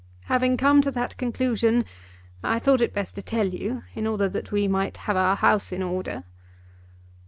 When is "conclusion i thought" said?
1.17-2.81